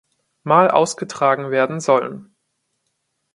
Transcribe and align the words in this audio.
Mal 0.41 0.71
ausgetragen 0.71 1.51
werden 1.51 1.79
sollen. 1.79 2.35